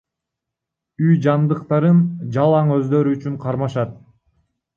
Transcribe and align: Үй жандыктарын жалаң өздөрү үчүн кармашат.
Үй 1.07 1.19
жандыктарын 1.25 1.99
жалаң 2.39 2.73
өздөрү 2.79 3.15
үчүн 3.19 3.37
кармашат. 3.45 3.95